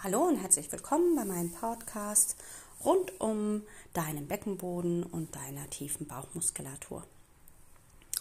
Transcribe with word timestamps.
Hallo 0.00 0.28
und 0.28 0.36
herzlich 0.36 0.70
willkommen 0.70 1.16
bei 1.16 1.24
meinem 1.24 1.50
Podcast 1.50 2.36
rund 2.84 3.20
um 3.20 3.64
deinen 3.94 4.28
Beckenboden 4.28 5.02
und 5.02 5.34
deiner 5.34 5.68
tiefen 5.70 6.06
Bauchmuskulatur. 6.06 7.02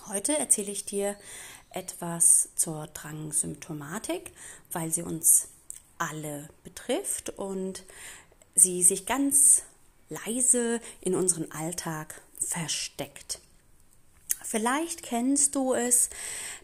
Heute 0.08 0.36
erzähle 0.36 0.72
ich 0.72 0.86
dir 0.86 1.16
etwas 1.70 2.50
zur 2.56 2.88
Drangsymptomatik, 2.88 4.32
weil 4.72 4.92
sie 4.92 5.04
uns 5.04 5.50
alle 6.00 6.50
betrifft 6.64 7.30
und 7.38 7.84
sie 8.56 8.82
sich 8.82 9.06
ganz 9.06 9.62
leise 10.10 10.82
in 11.00 11.14
unserem 11.14 11.46
Alltag 11.52 12.20
versteckt. 12.40 13.40
Vielleicht 14.44 15.04
kennst 15.04 15.54
du 15.54 15.76
es, 15.76 16.10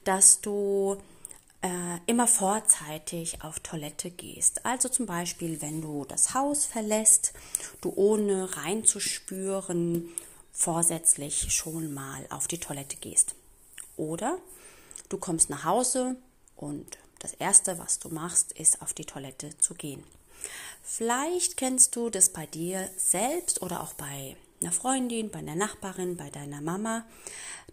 dass 0.05 0.41
du 0.41 0.97
immer 2.07 2.27
vorzeitig 2.27 3.41
auf 3.41 3.59
Toilette 3.61 4.11
gehst. 4.11 4.65
Also 4.65 4.89
zum 4.89 5.05
Beispiel, 5.05 5.61
wenn 5.61 5.81
du 5.81 6.03
das 6.03 6.33
Haus 6.33 6.65
verlässt, 6.65 7.33
du 7.79 7.93
ohne 7.95 8.57
reinzuspüren 8.57 10.09
vorsätzlich 10.51 11.53
schon 11.53 11.93
mal 11.93 12.25
auf 12.29 12.47
die 12.47 12.59
Toilette 12.59 12.97
gehst. 12.97 13.35
Oder 13.95 14.37
du 15.09 15.17
kommst 15.17 15.49
nach 15.49 15.63
Hause 15.63 16.17
und 16.55 16.97
das 17.19 17.33
Erste, 17.33 17.79
was 17.79 17.99
du 17.99 18.09
machst, 18.09 18.51
ist 18.51 18.81
auf 18.81 18.93
die 18.93 19.05
Toilette 19.05 19.57
zu 19.57 19.73
gehen. 19.73 20.03
Vielleicht 20.83 21.55
kennst 21.55 21.95
du 21.95 22.09
das 22.09 22.29
bei 22.29 22.45
dir 22.45 22.89
selbst 22.97 23.61
oder 23.61 23.81
auch 23.81 23.93
bei 23.93 24.35
einer 24.61 24.73
Freundin, 24.73 25.31
bei 25.31 25.39
einer 25.39 25.55
Nachbarin, 25.55 26.17
bei 26.17 26.29
deiner 26.29 26.61
Mama, 26.61 27.05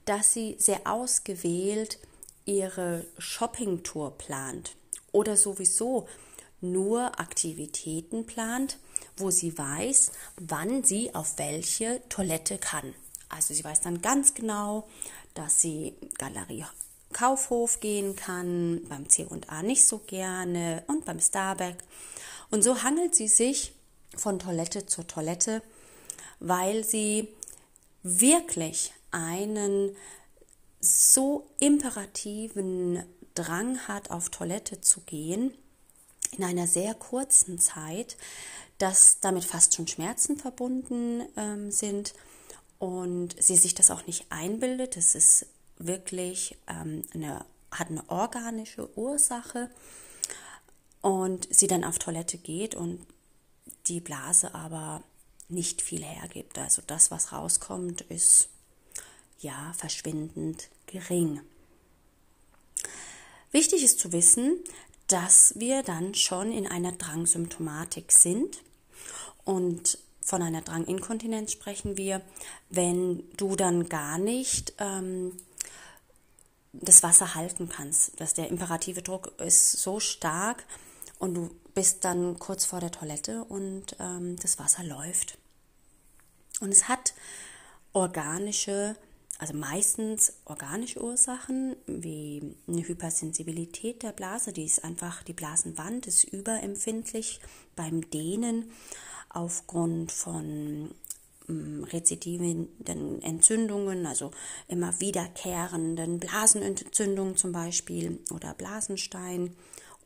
dass 0.04 0.32
sie 0.32 0.54
sehr 0.58 0.86
ausgewählt 0.86 1.98
ihre 2.44 3.06
Shoppingtour 3.18 4.16
plant 4.18 4.76
oder 5.12 5.36
sowieso 5.36 6.08
nur 6.60 7.18
Aktivitäten 7.18 8.26
plant, 8.26 8.78
wo 9.16 9.30
sie 9.30 9.56
weiß, 9.56 10.12
wann 10.36 10.84
sie 10.84 11.14
auf 11.14 11.38
welche 11.38 12.02
Toilette 12.08 12.58
kann. 12.58 12.94
Also 13.28 13.54
sie 13.54 13.64
weiß 13.64 13.80
dann 13.80 14.02
ganz 14.02 14.34
genau, 14.34 14.88
dass 15.34 15.60
sie 15.60 15.94
Galerie 16.18 16.64
Kaufhof 17.12 17.80
gehen 17.80 18.14
kann, 18.14 18.82
beim 18.88 19.08
C&A 19.08 19.62
nicht 19.62 19.86
so 19.86 19.98
gerne 19.98 20.84
und 20.86 21.04
beim 21.04 21.20
Starbucks. 21.20 21.84
Und 22.50 22.62
so 22.62 22.82
hangelt 22.82 23.14
sie 23.14 23.28
sich 23.28 23.72
von 24.16 24.38
Toilette 24.38 24.86
zu 24.86 25.02
Toilette, 25.04 25.62
weil 26.40 26.84
sie 26.84 27.28
wirklich 28.02 28.92
einen 29.10 29.96
so 30.80 31.50
imperativen 31.58 33.04
Drang 33.34 33.78
hat, 33.86 34.10
auf 34.10 34.30
Toilette 34.30 34.80
zu 34.80 35.00
gehen, 35.02 35.52
in 36.36 36.44
einer 36.44 36.66
sehr 36.66 36.94
kurzen 36.94 37.58
Zeit, 37.58 38.16
dass 38.78 39.20
damit 39.20 39.44
fast 39.44 39.74
schon 39.74 39.86
Schmerzen 39.86 40.36
verbunden 40.36 41.22
ähm, 41.36 41.70
sind 41.70 42.14
und 42.78 43.40
sie 43.40 43.56
sich 43.56 43.74
das 43.74 43.90
auch 43.90 44.06
nicht 44.06 44.26
einbildet. 44.30 44.96
Es 44.96 45.14
ist 45.14 45.46
wirklich 45.76 46.56
ähm, 46.66 47.04
eine, 47.14 47.44
hat 47.70 47.90
eine 47.90 48.08
organische 48.08 48.88
Ursache 48.96 49.70
und 51.02 51.46
sie 51.50 51.66
dann 51.66 51.84
auf 51.84 51.98
Toilette 51.98 52.38
geht 52.38 52.74
und 52.74 53.06
die 53.86 54.00
Blase 54.00 54.54
aber 54.54 55.02
nicht 55.48 55.82
viel 55.82 56.02
hergibt. 56.02 56.58
Also 56.58 56.82
das, 56.86 57.10
was 57.10 57.32
rauskommt, 57.32 58.02
ist 58.02 58.48
ja 59.40 59.72
verschwindend 59.76 60.68
gering. 60.86 61.40
Wichtig 63.50 63.82
ist 63.82 63.98
zu 63.98 64.12
wissen, 64.12 64.56
dass 65.08 65.54
wir 65.56 65.82
dann 65.82 66.14
schon 66.14 66.52
in 66.52 66.66
einer 66.66 66.92
Drangsymptomatik 66.92 68.12
sind 68.12 68.62
und 69.44 69.98
von 70.20 70.42
einer 70.42 70.60
Dranginkontinenz 70.60 71.50
sprechen 71.50 71.96
wir, 71.96 72.22
wenn 72.68 73.24
du 73.36 73.56
dann 73.56 73.88
gar 73.88 74.18
nicht 74.18 74.74
ähm, 74.78 75.36
das 76.72 77.02
Wasser 77.02 77.34
halten 77.34 77.68
kannst, 77.68 78.20
dass 78.20 78.34
der 78.34 78.48
imperative 78.48 79.02
Druck 79.02 79.32
ist 79.40 79.72
so 79.72 79.98
stark 79.98 80.64
und 81.18 81.34
du 81.34 81.50
bist 81.74 82.04
dann 82.04 82.38
kurz 82.38 82.64
vor 82.64 82.78
der 82.78 82.92
Toilette 82.92 83.44
und 83.44 83.96
ähm, 83.98 84.36
das 84.36 84.58
Wasser 84.58 84.84
läuft. 84.84 85.38
Und 86.60 86.70
es 86.70 86.88
hat 86.88 87.14
organische 87.92 88.94
also 89.40 89.54
meistens 89.54 90.34
organische 90.44 91.02
Ursachen 91.02 91.74
wie 91.86 92.54
eine 92.68 92.86
Hypersensibilität 92.86 94.02
der 94.02 94.12
Blase, 94.12 94.52
die 94.52 94.66
ist 94.66 94.84
einfach, 94.84 95.22
die 95.22 95.32
Blasenwand 95.32 96.06
ist 96.06 96.24
überempfindlich 96.24 97.40
beim 97.74 98.10
Dehnen 98.10 98.70
aufgrund 99.30 100.12
von 100.12 100.90
mm, 101.46 101.84
rezidiven 101.84 102.68
Entzündungen, 103.22 104.04
also 104.04 104.30
immer 104.68 105.00
wiederkehrenden 105.00 106.20
Blasenentzündungen 106.20 107.36
zum 107.36 107.52
Beispiel 107.52 108.20
oder 108.34 108.52
Blasenstein 108.52 109.56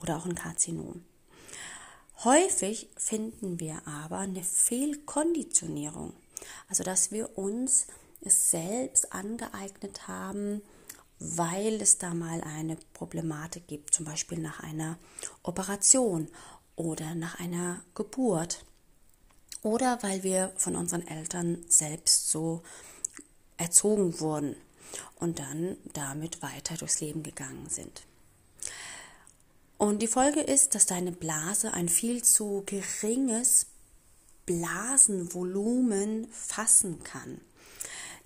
oder 0.01 0.17
auch 0.17 0.27
ein 0.27 0.37
Karzinom. 0.37 1.03
Häufig 2.23 2.89
finden 2.97 3.59
wir 3.59 3.83
aber 3.85 4.19
eine 4.19 4.45
Fehlkonditionierung, 4.45 6.13
also 6.69 6.85
dass 6.85 7.11
wir 7.11 7.37
uns 7.37 7.89
es 8.25 8.51
selbst 8.51 9.13
angeeignet 9.13 10.09
haben, 10.09 10.63
weil 11.19 11.81
es 11.81 11.99
da 11.99 12.15
mal 12.15 12.41
eine 12.43 12.77
Problematik 12.93 13.67
gibt, 13.67 13.95
zum 13.95 14.05
Beispiel 14.05 14.39
nach 14.39 14.61
einer 14.61 14.99
Operation 15.43 16.29
oder 16.77 17.15
nach 17.15 17.39
einer 17.39 17.83
Geburt 17.95 18.65
oder 19.63 20.03
weil 20.03 20.23
wir 20.23 20.53
von 20.57 20.77
unseren 20.77 21.07
Eltern 21.07 21.65
selbst 21.69 22.31
so 22.31 22.63
erzogen 23.57 24.21
wurden 24.21 24.57
und 25.17 25.39
dann 25.39 25.77
damit 25.93 26.43
weiter 26.43 26.77
durchs 26.77 27.01
Leben 27.01 27.23
gegangen 27.23 27.69
sind. 27.69 28.03
Und 29.79 30.01
die 30.03 30.09
Folge 30.09 30.41
ist, 30.41 30.75
dass 30.75 30.87
deine 30.87 31.13
Blase 31.13 31.73
ein 31.73 31.89
viel 31.89 32.23
zu 32.23 32.63
geringes 32.67 33.67
Blasenvolumen 34.47 36.29
fassen 36.31 37.03
kann. 37.03 37.41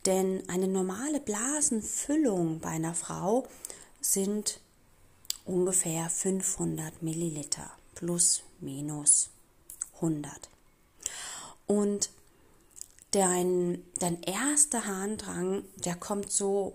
Denn 0.09 0.43
eine 0.49 0.69
normale 0.69 1.21
Blasenfüllung 1.21 2.61
bei 2.61 2.71
einer 2.71 2.95
Frau 2.95 3.47
sind 4.01 4.59
ungefähr 5.45 6.09
500 6.09 7.03
Milliliter 7.03 7.71
plus 7.95 8.43
minus 8.59 9.29
100. 9.97 10.49
Und 11.67 12.09
dein, 13.11 13.85
dein 13.99 14.23
erster 14.23 14.87
Harndrang, 14.87 15.65
der 15.77 15.97
kommt 15.97 16.33
so, 16.33 16.75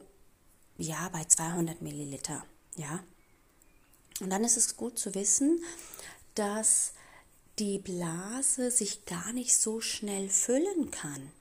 ja, 0.78 1.10
bei 1.10 1.24
200 1.26 1.82
Milliliter, 1.82 2.46
ja. 2.76 3.04
Und 4.20 4.30
dann 4.30 4.44
ist 4.44 4.58
es 4.58 4.78
gut 4.78 5.00
zu 5.00 5.16
wissen, 5.16 5.60
dass 6.36 6.94
die 7.58 7.80
Blase 7.80 8.70
sich 8.70 9.06
gar 9.06 9.34
nicht 9.34 9.58
so 9.58 9.82
schnell 9.82 10.30
füllen 10.30 10.92
kann. 10.92 11.32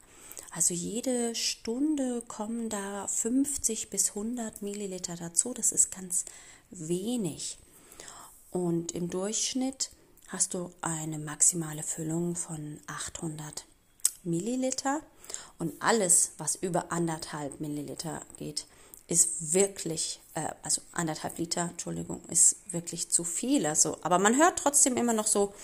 Also 0.55 0.75
jede 0.75 1.35
Stunde 1.35 2.23
kommen 2.29 2.69
da 2.69 3.09
50 3.09 3.89
bis 3.89 4.11
100 4.11 4.61
Milliliter 4.61 5.17
dazu. 5.17 5.55
Das 5.55 5.73
ist 5.73 5.91
ganz 5.91 6.27
wenig. 6.71 7.59
Und 8.51 8.93
im 8.93 9.09
Durchschnitt 9.09 9.91
hast 10.29 10.53
du 10.53 10.71
eine 10.83 11.19
maximale 11.19 11.83
Füllung 11.83 12.37
von 12.37 12.79
800 12.87 13.65
Milliliter. 14.25 15.01
Und 15.59 15.73
alles, 15.81 16.33
was 16.37 16.57
über 16.57 16.93
anderthalb 16.93 17.59
Milliliter 17.59 18.21
geht, 18.37 18.67
ist 19.09 19.55
wirklich, 19.55 20.21
äh, 20.35 20.51
also 20.63 20.83
anderthalb 20.93 21.39
Liter, 21.39 21.71
Entschuldigung, 21.71 22.23
ist 22.29 22.57
wirklich 22.71 23.11
zu 23.11 23.25
viel. 23.25 23.65
Also, 23.65 23.97
aber 24.03 24.19
man 24.19 24.37
hört 24.37 24.59
trotzdem 24.59 24.99
immer 24.99 25.15
noch 25.15 25.27
so 25.27 25.55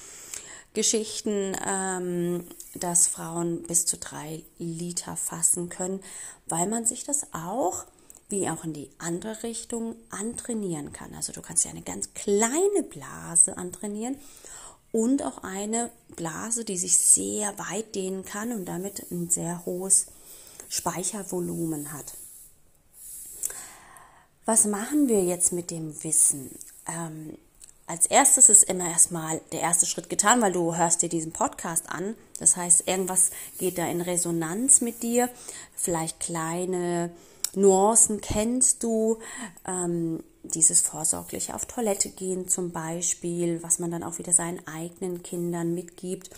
Geschichten, 0.75 1.56
ähm, 1.67 2.44
dass 2.75 3.06
Frauen 3.06 3.62
bis 3.65 3.87
zu 3.87 3.97
drei 3.97 4.44
Liter 4.59 5.17
fassen 5.17 5.69
können, 5.69 6.00
weil 6.47 6.67
man 6.69 6.87
sich 6.87 7.05
das 7.05 7.32
auch, 7.32 7.85
wie 8.29 8.49
auch 8.49 8.65
in 8.65 8.75
die 8.75 8.91
andere 8.99 9.43
Richtung, 9.43 9.97
antrainieren 10.11 10.93
kann. 10.93 11.15
Also 11.15 11.32
du 11.32 11.41
kannst 11.41 11.65
ja 11.65 11.70
eine 11.70 11.82
ganz 11.82 12.12
kleine 12.15 12.82
Blase 12.82 13.56
antrainieren 13.56 14.17
und 14.93 15.23
auch 15.23 15.43
eine 15.43 15.91
Blase, 16.17 16.65
die 16.65 16.79
sich 16.79 16.99
sehr 16.99 17.59
weit 17.59 17.94
dehnen 17.94 18.25
kann 18.25 18.53
und 18.53 18.67
damit 18.67 19.11
ein 19.11 19.31
sehr 19.31 19.64
hohes 19.67 20.06
Speichervolumen 20.69 21.93
hat. 21.93 22.14
Was 24.44 24.64
machen 24.64 25.09
wir 25.09 25.25
jetzt 25.25 25.53
mit 25.53 25.71
dem 25.71 26.03
Wissen? 26.05 26.59
Ähm, 26.87 27.37
als 27.88 28.06
erstes 28.06 28.50
ist 28.50 28.64
immer 28.64 28.88
erstmal 28.88 29.40
der 29.50 29.61
erste 29.61 29.87
Schritt 29.87 30.11
getan, 30.11 30.43
weil 30.43 30.52
du 30.52 30.76
hörst 30.76 31.00
dir 31.00 31.08
diesen 31.08 31.32
Podcast 31.32 31.88
an. 31.88 32.14
Das 32.38 32.56
heißt, 32.56 32.87
irgendwas 32.87 33.31
geht 33.58 33.79
da 33.79 33.87
in 33.87 34.02
Resonanz 34.02 34.82
mit 34.82 35.02
dir. 35.02 35.31
Vielleicht 35.75 36.20
kleine 36.20 37.11
Nuancen 37.55 38.20
kennst 38.20 38.82
du, 38.82 39.19
ähm, 39.67 40.23
dieses 40.43 40.82
vorsorgliche 40.82 41.55
auf 41.55 41.64
Toilette 41.64 42.11
gehen 42.11 42.46
zum 42.49 42.73
Beispiel, 42.73 43.62
was 43.62 43.79
man 43.79 43.90
dann 43.90 44.02
auch 44.02 44.19
wieder 44.19 44.32
seinen 44.32 44.67
eigenen 44.67 45.23
Kindern 45.23 45.75
mitgibt. 45.75 46.31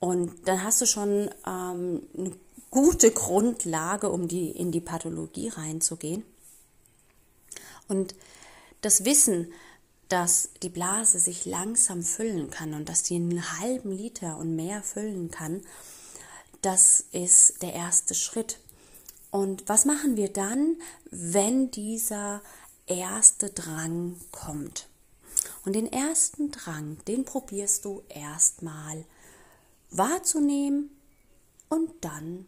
Und 0.00 0.32
dann 0.46 0.64
hast 0.64 0.80
du 0.80 0.86
schon 0.86 1.30
ähm, 1.46 2.02
eine 2.16 2.32
gute 2.70 3.12
Grundlage, 3.12 4.10
um 4.10 4.26
die, 4.26 4.50
in 4.50 4.72
die 4.72 4.80
Pathologie 4.80 5.48
reinzugehen. 5.48 6.24
Und 7.86 8.16
das 8.80 9.04
Wissen, 9.04 9.52
dass 10.10 10.50
die 10.62 10.68
Blase 10.68 11.18
sich 11.18 11.46
langsam 11.46 12.02
füllen 12.02 12.50
kann 12.50 12.74
und 12.74 12.88
dass 12.88 13.04
die 13.04 13.14
einen 13.14 13.60
halben 13.60 13.92
Liter 13.92 14.36
und 14.36 14.56
mehr 14.56 14.82
füllen 14.82 15.30
kann, 15.30 15.62
das 16.62 17.04
ist 17.12 17.62
der 17.62 17.72
erste 17.72 18.14
Schritt. 18.14 18.58
Und 19.30 19.68
was 19.68 19.84
machen 19.84 20.16
wir 20.16 20.30
dann, 20.30 20.76
wenn 21.10 21.70
dieser 21.70 22.42
erste 22.86 23.50
Drang 23.50 24.20
kommt? 24.32 24.88
Und 25.64 25.74
den 25.74 25.90
ersten 25.90 26.50
Drang, 26.50 26.98
den 27.06 27.24
probierst 27.24 27.84
du 27.84 28.02
erstmal 28.08 29.04
wahrzunehmen 29.90 30.90
und 31.68 31.90
dann 32.00 32.46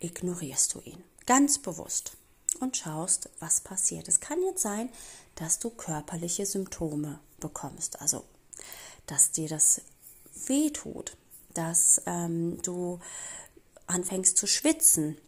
ignorierst 0.00 0.74
du 0.74 0.80
ihn 0.80 1.02
ganz 1.26 1.58
bewusst 1.58 2.16
und 2.60 2.76
schaust, 2.76 3.28
was 3.40 3.60
passiert. 3.60 4.08
Es 4.08 4.20
kann 4.20 4.42
jetzt 4.42 4.62
sein, 4.62 4.90
dass 5.34 5.58
du 5.58 5.70
körperliche 5.70 6.46
Symptome 6.46 7.18
bekommst, 7.40 8.00
also 8.00 8.24
dass 9.06 9.32
dir 9.32 9.48
das 9.48 9.80
weh 10.46 10.70
tut, 10.70 11.16
dass 11.54 12.02
ähm, 12.06 12.60
du 12.62 13.00
anfängst 13.86 14.36
zu 14.36 14.46
schwitzen. 14.46 15.18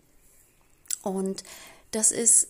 Und 1.02 1.44
das 1.90 2.10
ist 2.10 2.48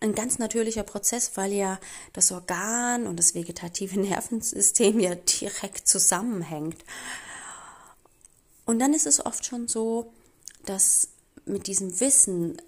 ein 0.00 0.14
ganz 0.14 0.38
natürlicher 0.38 0.84
Prozess, 0.84 1.32
weil 1.34 1.52
ja 1.52 1.80
das 2.12 2.30
Organ 2.30 3.06
und 3.06 3.16
das 3.16 3.34
vegetative 3.34 3.98
Nervensystem 4.00 5.00
ja 5.00 5.14
direkt 5.14 5.88
zusammenhängt. 5.88 6.84
Und 8.64 8.78
dann 8.78 8.94
ist 8.94 9.06
es 9.06 9.24
oft 9.24 9.44
schon 9.44 9.66
so, 9.66 10.12
dass 10.64 11.08
mit 11.46 11.66
diesem 11.66 12.00
Wissen, 12.00 12.60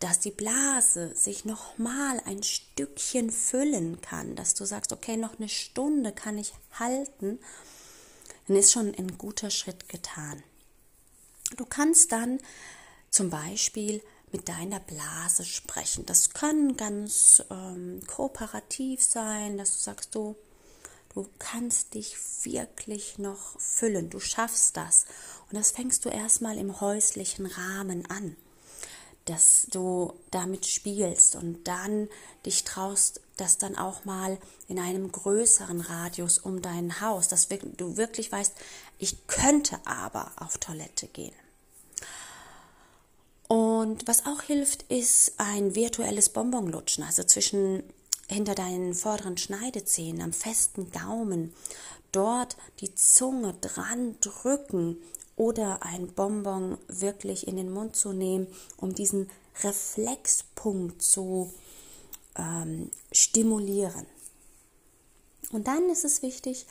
dass 0.00 0.20
die 0.20 0.30
Blase 0.30 1.14
sich 1.16 1.44
noch 1.44 1.76
mal 1.76 2.20
ein 2.24 2.42
Stückchen 2.42 3.30
füllen 3.30 4.00
kann, 4.00 4.36
dass 4.36 4.54
du 4.54 4.64
sagst, 4.64 4.92
okay, 4.92 5.16
noch 5.16 5.38
eine 5.38 5.48
Stunde 5.48 6.12
kann 6.12 6.38
ich 6.38 6.52
halten, 6.78 7.38
dann 8.46 8.56
ist 8.56 8.72
schon 8.72 8.94
ein 8.94 9.18
guter 9.18 9.50
Schritt 9.50 9.88
getan. 9.88 10.42
Du 11.56 11.64
kannst 11.64 12.12
dann 12.12 12.38
zum 13.10 13.30
Beispiel 13.30 14.02
mit 14.32 14.48
deiner 14.48 14.80
Blase 14.80 15.44
sprechen. 15.44 16.06
Das 16.06 16.30
kann 16.30 16.76
ganz 16.76 17.42
ähm, 17.50 18.02
kooperativ 18.06 19.02
sein, 19.02 19.58
dass 19.58 19.72
du 19.72 19.78
sagst, 19.78 20.14
du, 20.14 20.36
du 21.14 21.28
kannst 21.38 21.94
dich 21.94 22.16
wirklich 22.42 23.18
noch 23.18 23.58
füllen, 23.58 24.10
du 24.10 24.20
schaffst 24.20 24.76
das. 24.76 25.06
Und 25.48 25.56
das 25.56 25.70
fängst 25.70 26.04
du 26.04 26.10
erstmal 26.10 26.58
im 26.58 26.80
häuslichen 26.80 27.46
Rahmen 27.46 28.06
an, 28.10 28.36
dass 29.28 29.66
du 29.70 30.14
damit 30.30 30.66
spielst 30.66 31.36
und 31.36 31.68
dann 31.68 32.08
dich 32.46 32.64
traust, 32.64 33.20
das 33.36 33.58
dann 33.58 33.76
auch 33.76 34.04
mal 34.04 34.38
in 34.68 34.78
einem 34.78 35.12
größeren 35.12 35.80
Radius 35.80 36.38
um 36.38 36.62
dein 36.62 37.00
Haus, 37.00 37.28
dass 37.28 37.48
du 37.48 37.96
wirklich 37.96 38.32
weißt, 38.32 38.54
ich 38.98 39.26
könnte 39.26 39.78
aber 39.84 40.32
auf 40.36 40.58
Toilette 40.58 41.06
gehen. 41.08 41.34
Und 43.48 44.06
was 44.06 44.26
auch 44.26 44.42
hilft, 44.42 44.82
ist 44.84 45.34
ein 45.38 45.74
virtuelles 45.74 46.30
Bonbonlutschen, 46.30 47.04
also 47.04 47.22
zwischen 47.24 47.82
hinter 48.28 48.54
deinen 48.54 48.94
vorderen 48.94 49.38
Schneidezähnen 49.38 50.20
am 50.20 50.32
festen 50.32 50.90
Gaumen, 50.90 51.54
dort 52.12 52.56
die 52.80 52.94
Zunge 52.94 53.54
dran 53.60 54.16
drücken 54.20 54.98
oder 55.38 55.82
ein 55.84 56.08
Bonbon 56.08 56.76
wirklich 56.88 57.46
in 57.46 57.56
den 57.56 57.72
Mund 57.72 57.96
zu 57.96 58.12
nehmen, 58.12 58.48
um 58.76 58.94
diesen 58.94 59.30
Reflexpunkt 59.62 61.00
zu 61.00 61.52
ähm, 62.36 62.90
stimulieren. 63.12 64.06
Und 65.52 65.68
dann 65.68 65.88
ist 65.88 66.04
es 66.04 66.22
wichtig, 66.22 66.66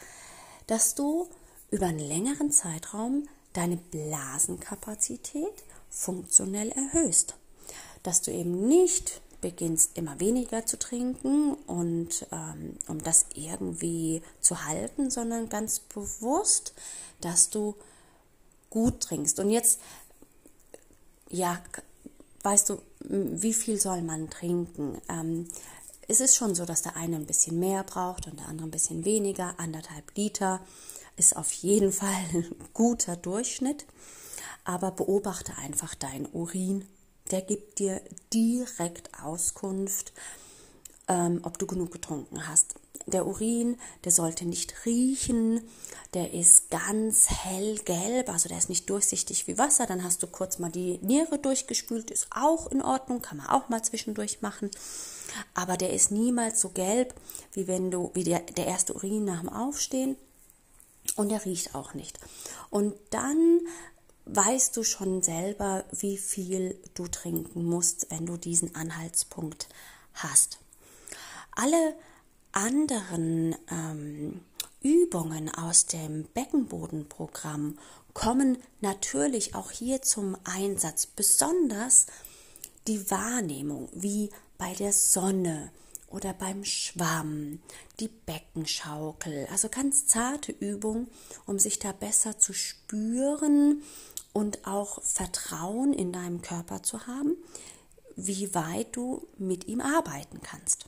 dass 0.68 0.96
du 0.96 1.28
über 1.72 1.88
einen 1.88 2.00
längeren 2.00 2.52
Zeitraum 2.52 3.28
deine 3.54 3.78
Blasenkapazität 3.78 5.64
funktionell 5.90 6.70
erhöhst. 6.72 7.36
Dass 8.04 8.22
du 8.22 8.32
eben 8.32 8.68
nicht 8.68 9.22
beginnst 9.40 9.98
immer 9.98 10.20
weniger 10.20 10.66
zu 10.66 10.78
trinken 10.78 11.54
und 11.68 12.28
ähm, 12.32 12.78
um 12.88 13.02
das 13.02 13.28
irgendwie 13.34 14.22
zu 14.42 14.66
halten, 14.66 15.10
sondern 15.10 15.48
ganz 15.48 15.80
bewusst, 15.80 16.74
dass 17.22 17.50
du 17.50 17.76
gut 18.70 19.02
trinkst. 19.02 19.40
Und 19.40 19.50
jetzt, 19.50 19.80
ja, 21.30 21.62
weißt 22.44 22.70
du, 22.70 22.82
wie 23.02 23.54
viel 23.54 23.80
soll 23.80 24.02
man 24.02 24.30
trinken? 24.30 25.02
Ähm, 25.10 25.48
es 26.08 26.22
ist 26.22 26.36
schon 26.36 26.56
so, 26.56 26.66
dass 26.66 26.82
der 26.82 26.96
eine 26.96 27.18
ein 27.18 27.26
bisschen 27.26 27.60
mehr 27.60 27.84
braucht 27.84 28.28
und 28.28 28.40
der 28.40 28.48
andere 28.48 28.68
ein 28.68 28.72
bisschen 28.72 29.06
weniger. 29.06 29.56
Anderthalb 29.58 30.16
Liter 30.16 30.62
ist 31.18 31.36
auf 31.36 31.52
jeden 31.52 31.92
Fall 31.94 32.16
ein 32.34 32.46
guter 32.74 33.16
Durchschnitt 33.16 33.86
aber 34.68 34.92
beobachte 34.92 35.58
einfach 35.58 35.96
deinen 35.96 36.28
Urin. 36.28 36.86
Der 37.32 37.42
gibt 37.42 37.80
dir 37.80 38.02
direkt 38.34 39.10
Auskunft, 39.24 40.12
ähm, 41.08 41.40
ob 41.44 41.58
du 41.58 41.66
genug 41.66 41.92
getrunken 41.92 42.48
hast. 42.48 42.76
Der 43.08 43.26
Urin, 43.26 43.78
der 44.04 44.12
sollte 44.12 44.46
nicht 44.46 44.86
riechen, 44.86 45.62
der 46.14 46.34
ist 46.34 46.70
ganz 46.70 47.30
hellgelb, 47.30 48.30
also 48.30 48.50
der 48.50 48.58
ist 48.58 48.68
nicht 48.68 48.90
durchsichtig 48.90 49.48
wie 49.48 49.58
Wasser. 49.58 49.86
Dann 49.86 50.04
hast 50.04 50.22
du 50.24 50.28
kurz 50.28 50.60
mal 50.60 50.70
die 50.70 51.00
Niere 51.02 51.40
durchgespült, 51.40 52.12
ist 52.12 52.28
auch 52.32 52.70
in 52.70 52.82
Ordnung, 52.82 53.22
kann 53.22 53.38
man 53.38 53.48
auch 53.48 53.70
mal 53.70 53.82
zwischendurch 53.82 54.42
machen. 54.42 54.70
Aber 55.54 55.78
der 55.78 55.94
ist 55.94 56.12
niemals 56.12 56.60
so 56.60 56.70
gelb, 56.70 57.14
wie 57.54 57.68
wenn 57.68 57.92
du, 57.92 58.12
wie 58.14 58.26
der, 58.26 58.42
der 58.42 58.68
erste 58.68 58.94
Urin 58.94 59.24
nach 59.24 59.40
dem 59.40 59.50
Aufstehen. 59.50 60.18
Und 61.16 61.30
der 61.30 61.46
riecht 61.46 61.76
auch 61.76 61.94
nicht. 61.94 62.20
Und 62.70 62.94
dann 63.12 63.62
weißt 64.26 64.76
du 64.76 64.84
schon 64.84 65.24
selber, 65.24 65.86
wie 65.92 66.18
viel 66.18 66.78
du 66.94 67.08
trinken 67.08 67.64
musst, 67.64 68.08
wenn 68.10 68.26
du 68.26 68.36
diesen 68.36 68.76
Anhaltspunkt 68.76 69.70
hast. 70.14 70.60
Alle 71.52 71.96
anderen 72.58 73.56
ähm, 73.70 74.42
Übungen 74.82 75.54
aus 75.54 75.86
dem 75.86 76.24
Beckenbodenprogramm 76.34 77.78
kommen 78.14 78.58
natürlich 78.82 79.54
auch 79.54 79.70
hier 79.70 80.02
zum 80.02 80.36
Einsatz, 80.44 81.06
besonders 81.06 82.08
die 82.88 83.12
Wahrnehmung, 83.12 83.90
wie 83.94 84.32
bei 84.58 84.74
der 84.74 84.92
Sonne 84.92 85.72
oder 86.08 86.34
beim 86.34 86.66
Schwamm, 86.66 87.60
die 88.00 88.08
Beckenschaukel, 88.08 89.48
also 89.52 89.70
ganz 89.70 90.08
zarte 90.08 90.52
Übung, 90.52 91.08
um 91.46 91.60
sich 91.60 91.78
da 91.78 91.92
besser 91.92 92.40
zu 92.40 92.54
spüren, 92.54 93.84
und 94.34 94.68
auch 94.68 95.02
Vertrauen 95.02 95.94
in 95.94 96.14
deinem 96.14 96.44
Körper 96.44 96.84
zu 96.84 97.08
haben, 97.08 97.36
wie 98.16 98.54
weit 98.54 98.96
du 98.96 99.28
mit 99.40 99.68
ihm 99.68 99.82
arbeiten 99.82 100.42
kannst. 100.44 100.86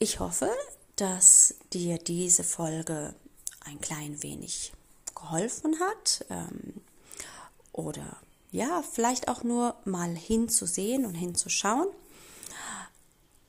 Ich 0.00 0.20
hoffe, 0.20 0.48
dass 0.94 1.56
dir 1.72 1.98
diese 1.98 2.44
Folge 2.44 3.16
ein 3.64 3.80
klein 3.80 4.22
wenig 4.22 4.72
geholfen 5.14 5.80
hat 5.80 6.24
ähm, 6.30 6.74
oder 7.72 8.16
ja, 8.52 8.82
vielleicht 8.82 9.26
auch 9.26 9.42
nur 9.42 9.74
mal 9.84 10.14
hinzusehen 10.14 11.04
und 11.04 11.14
hinzuschauen. 11.14 11.88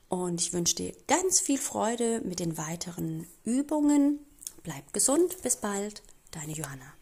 Und 0.08 0.40
ich 0.40 0.52
wünsche 0.52 0.74
dir 0.74 0.92
ganz 1.06 1.38
viel 1.38 1.56
Freude 1.56 2.20
mit 2.24 2.40
den 2.40 2.58
weiteren 2.58 3.28
Übungen. 3.44 4.18
Bleib 4.64 4.92
gesund, 4.92 5.40
bis 5.42 5.54
bald, 5.56 6.02
deine 6.32 6.52
Johanna. 6.52 6.99